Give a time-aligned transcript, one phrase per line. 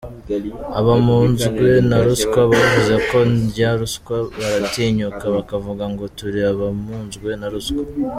[0.79, 7.81] Abamunzwe na ruswa bavuze ngo ndya ruswa, baratinyuka bakavuga ngo turi abamunzwe na ruswa.